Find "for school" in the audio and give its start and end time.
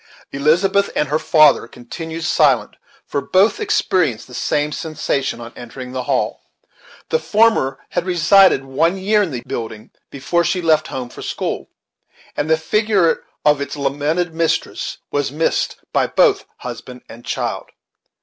11.09-11.69